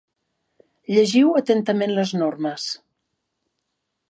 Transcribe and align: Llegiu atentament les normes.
Llegiu 0.95 1.29
atentament 1.41 1.93
les 1.99 2.15
normes. 2.23 2.67